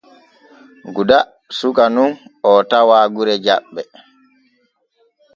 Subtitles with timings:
[0.95, 1.17] Guda
[1.57, 2.11] suka nun
[2.49, 3.81] oo tawa gure Jaɓɓe.